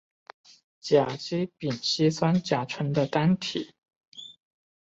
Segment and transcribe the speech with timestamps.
[0.79, 3.75] 甲基丙烯酸甲酯的单体。